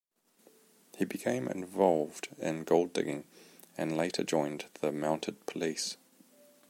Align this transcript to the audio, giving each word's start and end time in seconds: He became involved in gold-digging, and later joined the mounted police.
He 0.97 1.05
became 1.05 1.47
involved 1.47 2.29
in 2.39 2.63
gold-digging, 2.63 3.23
and 3.77 3.95
later 3.95 4.23
joined 4.23 4.65
the 4.79 4.91
mounted 4.91 5.45
police. 5.45 5.97